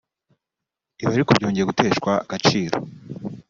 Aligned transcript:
Ibi 1.01 1.09
ariko 1.15 1.31
byongeye 1.37 1.65
guteshwa 1.69 2.11
agaciro 2.23 2.77